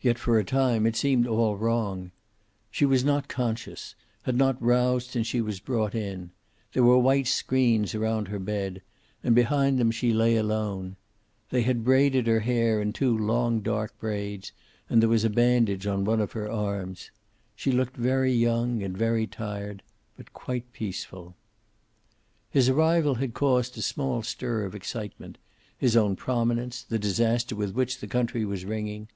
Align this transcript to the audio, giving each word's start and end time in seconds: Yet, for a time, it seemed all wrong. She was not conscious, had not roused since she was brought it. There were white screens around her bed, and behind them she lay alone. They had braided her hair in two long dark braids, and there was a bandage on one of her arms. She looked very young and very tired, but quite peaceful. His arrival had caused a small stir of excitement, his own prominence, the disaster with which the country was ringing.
Yet, 0.00 0.18
for 0.18 0.40
a 0.40 0.44
time, 0.44 0.86
it 0.86 0.96
seemed 0.96 1.24
all 1.24 1.56
wrong. 1.56 2.10
She 2.68 2.84
was 2.84 3.04
not 3.04 3.28
conscious, 3.28 3.94
had 4.22 4.34
not 4.36 4.60
roused 4.60 5.12
since 5.12 5.28
she 5.28 5.40
was 5.40 5.60
brought 5.60 5.94
it. 5.94 6.18
There 6.72 6.82
were 6.82 6.98
white 6.98 7.28
screens 7.28 7.94
around 7.94 8.26
her 8.26 8.40
bed, 8.40 8.82
and 9.22 9.36
behind 9.36 9.78
them 9.78 9.92
she 9.92 10.12
lay 10.12 10.34
alone. 10.34 10.96
They 11.50 11.62
had 11.62 11.84
braided 11.84 12.26
her 12.26 12.40
hair 12.40 12.82
in 12.82 12.92
two 12.92 13.16
long 13.16 13.60
dark 13.60 13.96
braids, 14.00 14.50
and 14.90 15.00
there 15.00 15.08
was 15.08 15.22
a 15.22 15.30
bandage 15.30 15.86
on 15.86 16.04
one 16.04 16.20
of 16.20 16.32
her 16.32 16.50
arms. 16.50 17.12
She 17.54 17.70
looked 17.70 17.96
very 17.96 18.32
young 18.32 18.82
and 18.82 18.98
very 18.98 19.28
tired, 19.28 19.84
but 20.16 20.32
quite 20.32 20.72
peaceful. 20.72 21.36
His 22.50 22.68
arrival 22.68 23.14
had 23.14 23.32
caused 23.32 23.78
a 23.78 23.80
small 23.82 24.22
stir 24.24 24.64
of 24.64 24.74
excitement, 24.74 25.38
his 25.78 25.96
own 25.96 26.16
prominence, 26.16 26.82
the 26.82 26.98
disaster 26.98 27.54
with 27.54 27.74
which 27.74 28.00
the 28.00 28.08
country 28.08 28.44
was 28.44 28.64
ringing. 28.64 29.06